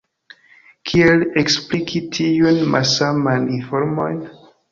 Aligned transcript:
Kiel 0.91 1.25
ekspliki 1.41 2.01
tiujn 2.17 2.59
malsamajn 2.77 3.47
informojn? 3.59 4.19